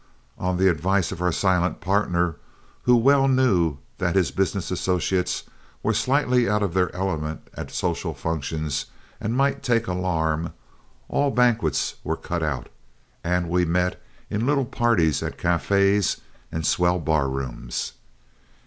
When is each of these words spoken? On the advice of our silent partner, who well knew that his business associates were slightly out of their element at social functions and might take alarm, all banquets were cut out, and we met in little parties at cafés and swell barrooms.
On 0.39 0.57
the 0.57 0.67
advice 0.67 1.11
of 1.11 1.21
our 1.21 1.31
silent 1.31 1.79
partner, 1.79 2.37
who 2.85 2.95
well 2.95 3.27
knew 3.27 3.77
that 3.99 4.15
his 4.15 4.31
business 4.31 4.71
associates 4.71 5.43
were 5.83 5.93
slightly 5.93 6.49
out 6.49 6.63
of 6.63 6.73
their 6.73 6.91
element 6.95 7.47
at 7.53 7.69
social 7.69 8.15
functions 8.15 8.87
and 9.19 9.37
might 9.37 9.61
take 9.61 9.85
alarm, 9.85 10.53
all 11.07 11.29
banquets 11.29 11.97
were 12.03 12.17
cut 12.17 12.41
out, 12.41 12.67
and 13.23 13.47
we 13.47 13.63
met 13.63 14.01
in 14.27 14.47
little 14.47 14.65
parties 14.65 15.21
at 15.21 15.37
cafés 15.37 16.19
and 16.51 16.65
swell 16.65 16.97
barrooms. 16.97 17.93